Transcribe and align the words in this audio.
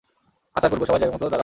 আচার 0.55 0.69
করব, 0.71 0.83
সবাই 0.85 0.99
জায়গামতো 0.99 1.23
দাঁড়াও। 1.25 1.39